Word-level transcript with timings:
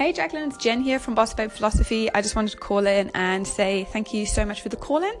Hey 0.00 0.14
Jacqueline, 0.14 0.48
it's 0.48 0.56
Jen 0.56 0.80
here 0.80 0.98
from 0.98 1.14
Boss 1.14 1.34
Babe 1.34 1.50
Philosophy. 1.50 2.10
I 2.14 2.22
just 2.22 2.34
wanted 2.34 2.52
to 2.52 2.56
call 2.56 2.86
in 2.86 3.10
and 3.12 3.46
say 3.46 3.84
thank 3.84 4.14
you 4.14 4.24
so 4.24 4.46
much 4.46 4.62
for 4.62 4.70
the 4.70 4.76
call 4.76 5.04
in. 5.04 5.12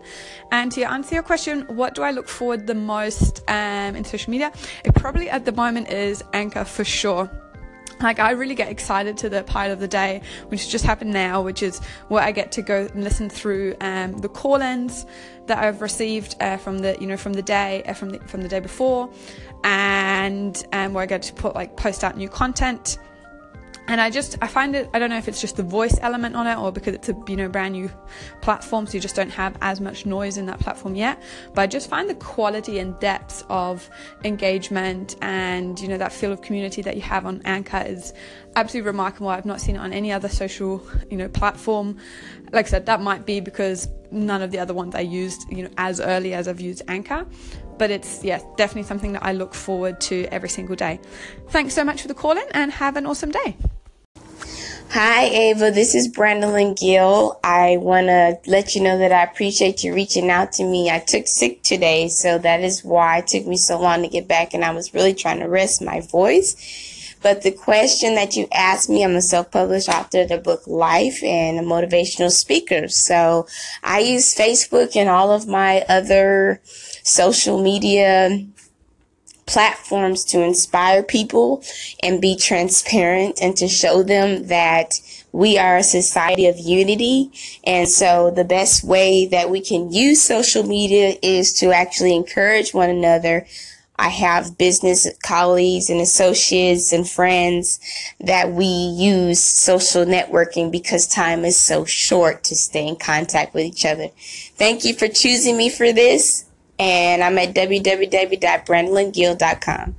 And 0.52 0.72
to 0.72 0.84
answer 0.84 1.16
your 1.16 1.22
question, 1.22 1.66
what 1.68 1.94
do 1.94 2.00
I 2.00 2.12
look 2.12 2.26
forward 2.26 2.66
the 2.66 2.74
most 2.74 3.44
um, 3.46 3.94
in 3.94 4.04
social 4.04 4.30
media? 4.30 4.50
It 4.82 4.94
probably 4.94 5.28
at 5.28 5.44
the 5.44 5.52
moment 5.52 5.90
is 5.90 6.24
Anchor 6.32 6.64
for 6.64 6.82
sure 6.82 7.30
like 8.00 8.18
I 8.18 8.30
really 8.30 8.54
get 8.54 8.70
excited 8.70 9.18
to 9.18 9.28
the 9.28 9.42
part 9.42 9.70
of 9.70 9.80
the 9.80 9.86
day, 9.86 10.22
which 10.48 10.70
just 10.70 10.86
happened 10.86 11.12
now, 11.12 11.42
which 11.42 11.62
is 11.62 11.80
where 12.08 12.22
I 12.22 12.32
get 12.32 12.50
to 12.52 12.62
go 12.62 12.88
and 12.94 13.04
listen 13.04 13.28
through 13.28 13.76
um, 13.82 14.16
the 14.16 14.28
call-ins 14.30 15.04
that 15.44 15.58
I've 15.58 15.82
received 15.82 16.34
uh, 16.40 16.56
from 16.56 16.78
the 16.78 16.96
you 16.98 17.06
know 17.06 17.18
from 17.18 17.34
the 17.34 17.42
day 17.42 17.82
uh, 17.82 17.92
from 17.92 18.08
the 18.08 18.18
from 18.20 18.40
the 18.40 18.48
day 18.48 18.60
before, 18.60 19.10
and 19.64 20.64
um, 20.72 20.94
where 20.94 21.02
I 21.02 21.06
get 21.06 21.20
to 21.24 21.34
put 21.34 21.54
like 21.54 21.76
post 21.76 22.02
out 22.02 22.16
new 22.16 22.30
content 22.30 22.96
and 23.90 24.00
I 24.00 24.08
just 24.08 24.38
I 24.40 24.46
find 24.46 24.76
it 24.76 24.88
I 24.94 25.00
don't 25.00 25.10
know 25.10 25.18
if 25.18 25.26
it's 25.26 25.40
just 25.40 25.56
the 25.56 25.64
voice 25.64 25.98
element 26.00 26.36
on 26.36 26.46
it 26.46 26.56
or 26.56 26.70
because 26.70 26.94
it's 26.94 27.08
a 27.08 27.16
you 27.26 27.34
know 27.34 27.48
brand 27.48 27.72
new 27.72 27.90
platform 28.40 28.86
so 28.86 28.94
you 28.94 29.00
just 29.00 29.16
don't 29.16 29.30
have 29.30 29.58
as 29.62 29.80
much 29.80 30.06
noise 30.06 30.36
in 30.36 30.46
that 30.46 30.60
platform 30.60 30.94
yet. 30.94 31.20
But 31.54 31.62
I 31.62 31.66
just 31.66 31.90
find 31.90 32.08
the 32.08 32.14
quality 32.14 32.78
and 32.78 32.98
depth 33.00 33.44
of 33.50 33.90
engagement 34.22 35.16
and 35.22 35.78
you 35.80 35.88
know 35.88 35.98
that 35.98 36.12
feel 36.12 36.30
of 36.30 36.40
community 36.40 36.82
that 36.82 36.94
you 36.94 37.02
have 37.02 37.26
on 37.26 37.42
Anchor 37.44 37.82
is 37.84 38.14
absolutely 38.54 38.86
remarkable. 38.86 39.28
I've 39.28 39.44
not 39.44 39.60
seen 39.60 39.74
it 39.74 39.80
on 39.80 39.92
any 39.92 40.12
other 40.12 40.28
social 40.28 40.86
you 41.10 41.16
know 41.16 41.28
platform. 41.28 41.98
Like 42.52 42.66
I 42.66 42.68
said 42.68 42.86
that 42.86 43.00
might 43.00 43.26
be 43.26 43.40
because 43.40 43.88
none 44.12 44.40
of 44.40 44.52
the 44.52 44.60
other 44.60 44.74
ones 44.74 44.94
I 44.94 45.00
used 45.00 45.50
you 45.50 45.64
know 45.64 45.70
as 45.78 46.00
early 46.00 46.32
as 46.32 46.46
I've 46.46 46.60
used 46.60 46.82
Anchor. 46.86 47.26
But 47.76 47.90
it's 47.90 48.22
yeah 48.22 48.38
definitely 48.56 48.84
something 48.84 49.14
that 49.14 49.24
I 49.24 49.32
look 49.32 49.52
forward 49.52 50.00
to 50.02 50.26
every 50.26 50.48
single 50.48 50.76
day. 50.76 51.00
Thanks 51.48 51.74
so 51.74 51.82
much 51.82 52.02
for 52.02 52.06
the 52.06 52.14
call 52.14 52.36
in 52.36 52.46
and 52.52 52.70
have 52.70 52.96
an 52.96 53.04
awesome 53.04 53.32
day 53.32 53.56
Hi, 54.92 55.26
Ava. 55.26 55.70
This 55.70 55.94
is 55.94 56.08
Brandon 56.08 56.74
Gill. 56.74 57.38
I 57.44 57.76
want 57.76 58.08
to 58.08 58.40
let 58.50 58.74
you 58.74 58.82
know 58.82 58.98
that 58.98 59.12
I 59.12 59.22
appreciate 59.22 59.84
you 59.84 59.94
reaching 59.94 60.28
out 60.30 60.50
to 60.54 60.64
me. 60.64 60.90
I 60.90 60.98
took 60.98 61.28
sick 61.28 61.62
today, 61.62 62.08
so 62.08 62.38
that 62.38 62.60
is 62.60 62.82
why 62.82 63.18
it 63.18 63.28
took 63.28 63.46
me 63.46 63.56
so 63.56 63.78
long 63.78 64.02
to 64.02 64.08
get 64.08 64.26
back, 64.26 64.52
and 64.52 64.64
I 64.64 64.72
was 64.72 64.92
really 64.92 65.14
trying 65.14 65.38
to 65.38 65.48
rest 65.48 65.80
my 65.80 66.00
voice. 66.00 67.14
But 67.22 67.42
the 67.42 67.52
question 67.52 68.16
that 68.16 68.34
you 68.34 68.48
asked 68.52 68.90
me, 68.90 69.04
I'm 69.04 69.14
a 69.14 69.22
self-published 69.22 69.88
author 69.88 70.22
of 70.22 70.28
the 70.28 70.38
book 70.38 70.66
Life 70.66 71.22
and 71.22 71.60
a 71.60 71.62
motivational 71.62 72.32
speaker. 72.32 72.88
So 72.88 73.46
I 73.84 74.00
use 74.00 74.34
Facebook 74.34 74.96
and 74.96 75.08
all 75.08 75.30
of 75.30 75.46
my 75.46 75.84
other 75.88 76.60
social 76.64 77.62
media 77.62 78.44
platforms 79.46 80.24
to 80.26 80.42
inspire 80.42 81.02
people 81.02 81.62
and 82.02 82.20
be 82.20 82.36
transparent 82.36 83.38
and 83.42 83.56
to 83.56 83.68
show 83.68 84.02
them 84.02 84.46
that 84.46 85.00
we 85.32 85.58
are 85.58 85.76
a 85.76 85.82
society 85.82 86.46
of 86.46 86.58
unity. 86.58 87.30
And 87.64 87.88
so 87.88 88.30
the 88.30 88.44
best 88.44 88.84
way 88.84 89.26
that 89.26 89.50
we 89.50 89.60
can 89.60 89.92
use 89.92 90.22
social 90.22 90.62
media 90.62 91.14
is 91.22 91.52
to 91.54 91.72
actually 91.72 92.14
encourage 92.16 92.74
one 92.74 92.90
another. 92.90 93.46
I 93.98 94.08
have 94.08 94.56
business 94.56 95.06
colleagues 95.22 95.90
and 95.90 96.00
associates 96.00 96.90
and 96.92 97.08
friends 97.08 97.78
that 98.18 98.50
we 98.50 98.64
use 98.64 99.40
social 99.40 100.06
networking 100.06 100.72
because 100.72 101.06
time 101.06 101.44
is 101.44 101.58
so 101.58 101.84
short 101.84 102.42
to 102.44 102.56
stay 102.56 102.88
in 102.88 102.96
contact 102.96 103.52
with 103.52 103.64
each 103.64 103.84
other. 103.84 104.08
Thank 104.56 104.86
you 104.86 104.94
for 104.94 105.06
choosing 105.06 105.58
me 105.58 105.68
for 105.68 105.92
this 105.92 106.46
and 106.80 107.22
I'm 107.22 107.38
at 107.38 107.54
www.brandongill.com. 107.54 109.94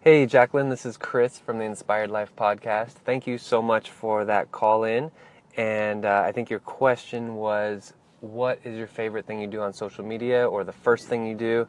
Hey, 0.00 0.24
Jacqueline, 0.24 0.68
this 0.68 0.86
is 0.86 0.96
Chris 0.96 1.40
from 1.40 1.58
the 1.58 1.64
Inspired 1.64 2.12
Life 2.12 2.30
podcast. 2.36 2.92
Thank 2.92 3.26
you 3.26 3.38
so 3.38 3.60
much 3.60 3.90
for 3.90 4.24
that 4.24 4.52
call 4.52 4.84
in. 4.84 5.10
And 5.56 6.04
uh, 6.04 6.22
I 6.24 6.30
think 6.30 6.48
your 6.48 6.60
question 6.60 7.34
was 7.34 7.92
what 8.20 8.60
is 8.62 8.78
your 8.78 8.86
favorite 8.86 9.26
thing 9.26 9.40
you 9.40 9.48
do 9.48 9.62
on 9.62 9.72
social 9.72 10.04
media 10.04 10.48
or 10.48 10.62
the 10.62 10.72
first 10.72 11.08
thing 11.08 11.26
you 11.26 11.34
do? 11.34 11.66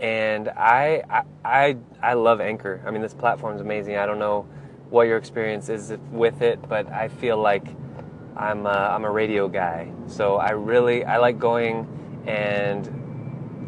And 0.00 0.48
I, 0.48 1.04
I, 1.08 1.22
I, 1.44 1.76
I 2.02 2.14
love 2.14 2.40
Anchor. 2.40 2.82
I 2.84 2.90
mean, 2.90 3.02
this 3.02 3.14
platform 3.14 3.54
is 3.54 3.60
amazing. 3.60 3.98
I 3.98 4.04
don't 4.04 4.18
know 4.18 4.48
what 4.90 5.06
your 5.06 5.16
experience 5.16 5.68
is 5.68 5.94
with 6.10 6.42
it, 6.42 6.58
but 6.68 6.90
I 6.90 7.06
feel 7.06 7.38
like 7.38 7.68
I'm 8.36 8.66
a, 8.66 8.70
I'm 8.70 9.04
a 9.04 9.10
radio 9.10 9.46
guy. 9.46 9.92
So 10.08 10.38
I 10.38 10.50
really, 10.50 11.04
I 11.04 11.18
like 11.18 11.38
going 11.38 11.86
and 12.26 13.05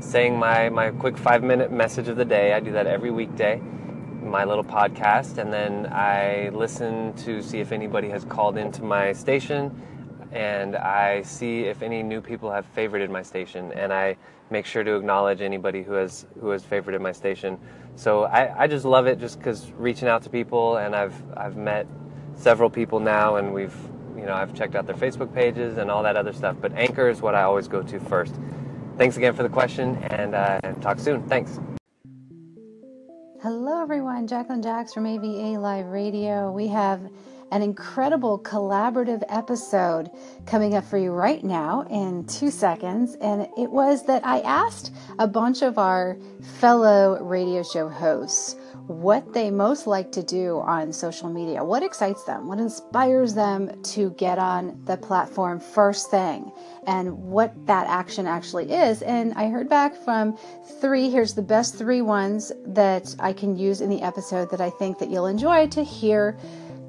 saying 0.00 0.38
my, 0.38 0.68
my 0.68 0.90
quick 0.90 1.18
five 1.18 1.42
minute 1.42 1.72
message 1.72 2.08
of 2.08 2.16
the 2.16 2.24
day. 2.24 2.52
I 2.52 2.60
do 2.60 2.72
that 2.72 2.86
every 2.86 3.10
weekday, 3.10 3.60
my 4.22 4.44
little 4.44 4.64
podcast, 4.64 5.38
and 5.38 5.52
then 5.52 5.86
I 5.92 6.50
listen 6.52 7.14
to 7.24 7.42
see 7.42 7.58
if 7.60 7.72
anybody 7.72 8.08
has 8.10 8.24
called 8.24 8.56
into 8.56 8.82
my 8.82 9.12
station 9.12 9.82
and 10.32 10.76
I 10.76 11.22
see 11.22 11.62
if 11.62 11.82
any 11.82 12.02
new 12.02 12.20
people 12.20 12.50
have 12.50 12.66
favorited 12.74 13.10
my 13.10 13.22
station 13.22 13.72
and 13.72 13.92
I 13.92 14.16
make 14.50 14.66
sure 14.66 14.84
to 14.84 14.94
acknowledge 14.94 15.40
anybody 15.40 15.82
who 15.82 15.94
has 15.94 16.26
who 16.40 16.50
has 16.50 16.62
favorited 16.62 17.00
my 17.00 17.12
station. 17.12 17.58
So 17.96 18.24
I, 18.24 18.64
I 18.64 18.66
just 18.66 18.84
love 18.84 19.06
it 19.06 19.18
just 19.18 19.38
because 19.38 19.70
reaching 19.72 20.08
out 20.08 20.22
to 20.24 20.30
people 20.30 20.76
and 20.76 20.94
I've 20.94 21.14
I've 21.36 21.56
met 21.56 21.86
several 22.34 22.70
people 22.70 23.00
now 23.00 23.36
and 23.36 23.52
we've 23.54 23.74
you 24.16 24.26
know 24.26 24.34
I've 24.34 24.54
checked 24.54 24.74
out 24.74 24.86
their 24.86 24.96
Facebook 24.96 25.34
pages 25.34 25.78
and 25.78 25.90
all 25.90 26.02
that 26.02 26.16
other 26.16 26.32
stuff. 26.32 26.56
But 26.60 26.72
Anchor 26.74 27.08
is 27.08 27.22
what 27.22 27.34
I 27.34 27.42
always 27.42 27.68
go 27.68 27.82
to 27.82 28.00
first. 28.00 28.34
Thanks 28.98 29.16
again 29.16 29.32
for 29.32 29.44
the 29.44 29.48
question 29.48 29.96
and 30.10 30.34
uh, 30.34 30.60
talk 30.80 30.98
soon. 30.98 31.22
Thanks. 31.28 31.60
Hello, 33.40 33.80
everyone. 33.80 34.26
Jacqueline 34.26 34.60
Jax 34.60 34.92
from 34.92 35.06
AVA 35.06 35.60
Live 35.60 35.86
Radio. 35.86 36.50
We 36.50 36.66
have 36.66 37.08
an 37.50 37.62
incredible 37.62 38.38
collaborative 38.38 39.22
episode 39.28 40.10
coming 40.46 40.74
up 40.74 40.84
for 40.84 40.98
you 40.98 41.10
right 41.10 41.42
now 41.44 41.86
in 41.90 42.26
two 42.26 42.50
seconds. 42.50 43.16
And 43.20 43.42
it 43.56 43.70
was 43.70 44.06
that 44.06 44.26
I 44.26 44.40
asked 44.40 44.92
a 45.18 45.26
bunch 45.26 45.62
of 45.62 45.78
our 45.78 46.18
fellow 46.58 47.22
radio 47.22 47.62
show 47.62 47.88
hosts 47.88 48.56
what 48.88 49.34
they 49.34 49.50
most 49.50 49.86
like 49.86 50.10
to 50.12 50.22
do 50.22 50.60
on 50.60 50.92
social 50.92 51.28
media, 51.28 51.62
what 51.62 51.82
excites 51.82 52.24
them, 52.24 52.48
what 52.48 52.58
inspires 52.58 53.34
them 53.34 53.70
to 53.82 54.10
get 54.12 54.38
on 54.38 54.80
the 54.86 54.96
platform 54.96 55.60
first 55.60 56.10
thing, 56.10 56.50
and 56.86 57.12
what 57.12 57.54
that 57.66 57.86
action 57.86 58.26
actually 58.26 58.72
is. 58.72 59.02
And 59.02 59.34
I 59.34 59.50
heard 59.50 59.68
back 59.68 59.94
from 59.94 60.38
three, 60.80 61.10
here's 61.10 61.34
the 61.34 61.42
best 61.42 61.76
three 61.76 62.00
ones 62.00 62.50
that 62.64 63.14
I 63.18 63.34
can 63.34 63.56
use 63.56 63.82
in 63.82 63.90
the 63.90 64.00
episode 64.00 64.50
that 64.52 64.60
I 64.62 64.70
think 64.70 64.98
that 65.00 65.10
you'll 65.10 65.26
enjoy 65.26 65.66
to 65.68 65.84
hear 65.84 66.38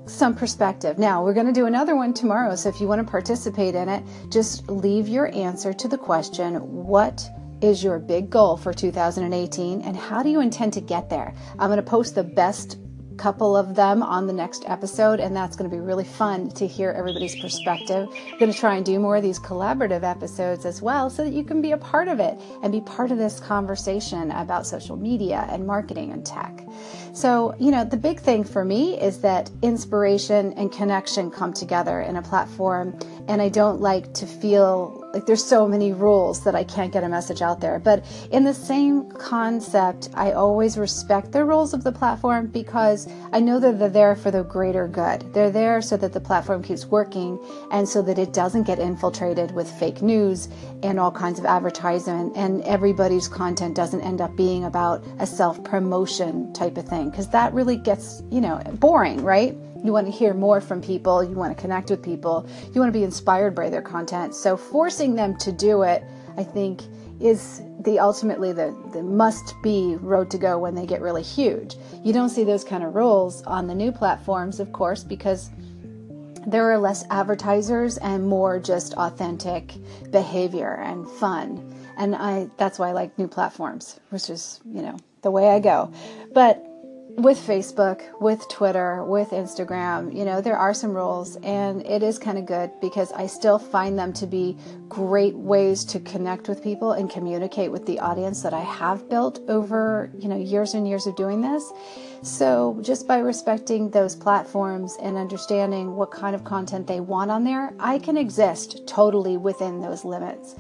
some 0.10 0.36
perspective. 0.36 0.98
Now, 0.98 1.24
we're 1.24 1.34
going 1.34 1.46
to 1.48 1.54
do 1.54 1.66
another 1.66 1.96
one 1.96 2.14
tomorrow, 2.14 2.56
so 2.56 2.70
if 2.70 2.82
you 2.82 2.88
want 2.88 3.06
to 3.06 3.10
participate 3.10 3.76
in 3.76 3.90
it, 3.90 4.04
just 4.30 4.70
leave 4.70 5.08
your 5.08 5.34
answer 5.36 5.74
to 5.74 5.88
the 5.88 5.98
question, 5.98 6.56
what 6.56 7.30
is 7.62 7.84
your 7.84 8.00
big 8.00 8.30
goal 8.30 8.56
for 8.56 8.74
2018 8.74 9.82
and 9.82 9.98
how 9.98 10.24
do 10.24 10.30
you 10.30 10.40
intend 10.40 10.74
to 10.74 10.82
get 10.82 11.10
there? 11.10 11.34
I'm 11.58 11.70
going 11.70 11.78
to 11.78 11.84
post 11.84 12.16
the 12.16 12.24
best 12.24 12.78
couple 13.20 13.56
of 13.56 13.76
them 13.76 14.02
on 14.02 14.26
the 14.26 14.34
next 14.34 14.64
episode, 14.68 15.20
and 15.20 15.36
that's 15.36 15.56
going 15.56 15.70
to 15.70 15.76
be 15.76 15.82
really 15.82 16.06
fun 16.06 16.50
to 16.52 16.66
hear 16.66 16.92
everybody's 16.92 17.40
perspective. 17.40 18.08
I'm 18.32 18.40
going 18.40 18.52
to 18.52 18.58
try 18.58 18.78
and 18.78 18.86
do 18.86 18.98
more 18.98 19.18
of 19.18 19.24
these 19.24 19.40
collaborative 19.40 20.04
episodes 20.04 20.66
as 20.66 20.82
well 20.82 21.10
so 21.10 21.26
that 21.26 21.34
you 21.34 21.44
can 21.44 21.62
be 21.62 21.74
a 21.74 21.78
part 21.78 22.08
of 22.08 22.20
it 22.20 22.40
and 22.64 22.72
be 22.72 22.82
part 22.82 23.12
of 23.12 23.18
this 23.18 23.40
conversation 23.40 24.32
about 24.32 24.66
social 24.66 24.96
media 24.96 25.46
and 25.52 25.68
marketing 25.68 26.12
and 26.12 26.26
tech. 26.26 26.64
So, 27.12 27.56
you 27.60 27.72
know, 27.72 27.84
the 27.84 27.98
big 27.98 28.20
thing 28.20 28.44
for 28.44 28.64
me 28.64 29.00
is 29.00 29.20
that 29.22 29.52
inspiration 29.62 30.54
and 30.54 30.72
connection 30.72 31.30
come 31.30 31.52
together 31.52 32.02
in 32.02 32.16
a 32.16 32.22
platform, 32.22 32.98
and 33.28 33.42
I 33.42 33.50
don't 33.50 33.82
like 33.82 34.14
to 34.14 34.26
feel 34.26 35.10
like 35.14 35.26
there's 35.26 35.44
so 35.44 35.68
many 35.68 35.92
rules 35.92 36.44
that 36.44 36.56
I 36.56 36.64
can't 36.64 36.94
get 36.94 37.04
a 37.04 37.10
message 37.10 37.42
out 37.42 37.60
there. 37.60 37.80
But 37.80 38.06
in 38.32 38.44
the 38.44 38.54
same 38.54 39.10
concept, 39.12 40.10
I 40.14 40.34
always 40.34 40.78
respect 40.78 41.32
the 41.32 41.44
rules 41.44 41.74
of 41.74 41.84
the 41.84 41.92
platform 41.92 42.48
because 42.48 43.08
I 43.32 43.40
know 43.40 43.60
that 43.60 43.78
they're 43.78 43.90
there 43.90 44.16
for 44.16 44.32
the 44.32 44.44
greater 44.44 44.88
good. 44.88 45.34
They're 45.34 45.52
there 45.52 45.82
so 45.82 45.98
that 45.98 46.14
the 46.14 46.20
platform 46.20 46.64
keeps 46.64 46.86
working 46.86 47.40
and 47.72 47.88
so 47.88 48.02
that 48.02 48.18
it 48.18 48.34
doesn't 48.34 48.64
get 48.64 48.80
infiltrated 48.80 49.52
with 49.52 49.70
fake 49.70 50.02
news 50.02 50.50
and 50.82 51.00
all 51.00 51.12
kinds 51.12 51.40
of 51.40 51.46
advertisement 51.46 52.36
and 52.36 52.62
everybody's 52.64 53.28
content 53.28 53.76
doesn't 53.76 54.02
end 54.02 54.22
up 54.22 54.36
being 54.36 54.64
about 54.64 55.04
a 55.20 55.28
self 55.28 55.64
promotion 55.64 56.52
type 56.54 56.78
of 56.78 56.88
thing 56.88 57.10
because 57.10 57.30
that 57.30 57.54
really 57.54 57.78
gets, 57.78 58.24
you 58.32 58.42
know, 58.42 58.60
boring, 58.80 59.24
right? 59.24 59.56
You 59.84 59.94
want 59.94 60.08
to 60.08 60.12
hear 60.12 60.34
more 60.34 60.60
from 60.62 60.82
people. 60.82 61.24
You 61.24 61.36
want 61.36 61.56
to 61.56 61.62
connect 61.62 61.90
with 61.90 62.04
people. 62.04 62.48
You 62.74 62.82
want 62.82 62.94
to 62.94 62.98
be 63.00 63.04
inspired 63.04 63.56
by 63.56 63.70
their 63.70 63.82
content. 63.82 64.36
So 64.36 64.58
forcing 64.58 65.16
them 65.16 65.38
to 65.38 65.52
do 65.52 65.84
it, 65.84 66.04
I 66.38 66.44
think, 66.44 66.82
is 67.20 67.62
the 67.82 68.00
ultimately 68.00 68.52
the, 68.52 68.76
the 68.94 69.04
must 69.04 69.56
be 69.62 69.96
road 70.02 70.30
to 70.32 70.38
go 70.38 70.58
when 70.58 70.76
they 70.76 70.86
get 70.86 71.02
really 71.02 71.24
huge. 71.24 71.76
You 72.04 72.14
don't 72.14 72.30
see 72.30 72.44
those 72.44 72.64
kind 72.64 72.84
of 72.84 72.96
rules 72.96 73.42
on 73.44 73.68
the 73.68 73.76
new 73.76 73.92
platforms, 73.92 74.60
of 74.60 74.72
course, 74.74 75.04
because 75.04 75.50
there 76.48 76.72
are 76.72 76.78
less 76.78 77.06
advertisers 77.10 77.98
and 77.98 78.28
more 78.28 78.60
just 78.60 78.94
authentic 78.96 79.74
behavior 80.12 80.76
and 80.76 81.10
fun. 81.10 81.76
And 81.98 82.16
I 82.16 82.50
that's 82.58 82.80
why 82.80 82.90
I 82.90 82.92
like 82.94 83.18
new 83.18 83.28
platforms, 83.28 84.00
which 84.10 84.30
is, 84.30 84.60
you 84.66 84.82
know, 84.82 84.98
the 85.22 85.32
way 85.32 85.50
I 85.50 85.60
go. 85.60 85.92
But 86.34 86.66
with 87.18 87.38
Facebook, 87.38 88.02
with 88.22 88.48
Twitter, 88.50 89.04
with 89.04 89.32
Instagram, 89.32 90.16
you 90.16 90.26
know, 90.26 90.42
there 90.42 90.58
are 90.58 90.74
some 90.74 90.94
rules 90.94 91.36
and 91.38 91.86
it 91.86 92.04
is 92.04 92.20
kind 92.20 92.38
of 92.38 92.46
good 92.46 92.72
because 92.82 93.12
I 93.12 93.28
still 93.28 93.58
find 93.58 93.98
them 93.98 94.14
to 94.14 94.28
be 94.28 94.58
great 94.88 95.36
ways 95.36 95.84
to 95.86 96.00
connect 96.00 96.48
with 96.48 96.64
people 96.64 96.94
and 96.94 97.10
communicate 97.10 97.72
with 97.72 97.86
the 97.86 98.00
audience 98.00 98.42
that 98.44 98.54
I 98.54 98.62
have 98.62 99.10
built 99.10 99.40
over, 99.50 100.12
you 100.18 100.30
know, 100.30 100.38
years 100.38 100.76
and 100.76 100.88
years 100.88 101.08
of 101.08 101.16
doing 101.16 101.42
this. 101.42 101.72
So, 102.22 102.78
just 102.82 103.08
by 103.08 103.20
respecting 103.20 103.90
those 103.90 104.16
platforms 104.16 104.98
and 105.02 105.18
understanding 105.18 105.96
what 105.96 106.12
kind 106.12 106.36
of 106.36 106.44
content 106.44 106.86
they 106.86 107.00
want 107.00 107.32
on 107.32 107.44
there, 107.44 107.74
I 107.80 107.98
can 107.98 108.18
exist 108.18 108.86
totally 108.88 109.38
within 109.38 109.80
those 109.80 110.04
limits. 110.04 110.56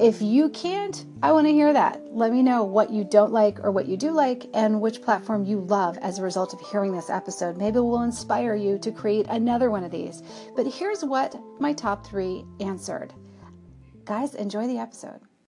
If 0.00 0.22
you 0.22 0.48
can't, 0.48 1.04
I 1.22 1.30
want 1.32 1.46
to 1.46 1.52
hear 1.52 1.74
that. 1.74 2.00
Let 2.10 2.32
me 2.32 2.40
know 2.42 2.64
what 2.64 2.88
you 2.88 3.04
don't 3.04 3.32
like 3.32 3.60
or 3.62 3.70
what 3.70 3.86
you 3.86 3.98
do 3.98 4.12
like 4.12 4.48
and 4.54 4.80
which 4.80 5.02
platform 5.02 5.44
you 5.44 5.60
love 5.60 5.98
as 5.98 6.18
a 6.18 6.22
result 6.22 6.54
of 6.54 6.60
hearing 6.60 6.92
this 6.92 7.10
episode. 7.10 7.58
Maybe 7.58 7.76
it 7.76 7.82
will 7.82 8.00
inspire 8.00 8.54
you 8.54 8.78
to 8.78 8.92
create 8.92 9.26
another 9.28 9.70
one 9.70 9.84
of 9.84 9.90
these. 9.90 10.22
But 10.56 10.66
here's 10.66 11.04
what 11.04 11.38
my 11.60 11.74
top 11.74 12.06
three 12.06 12.46
answered. 12.60 13.12
Guys, 14.06 14.34
enjoy 14.34 14.66
the 14.68 14.78
episode. 14.78 15.20